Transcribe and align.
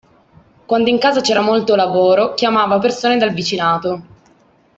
Quando 0.65 0.89
in 0.89 0.97
casa 0.97 1.21
c'era 1.21 1.41
molto 1.41 1.75
lavoro 1.75 2.33
chiamava 2.33 2.79
persone 2.79 3.17
del 3.17 3.35
vicinato. 3.35 4.01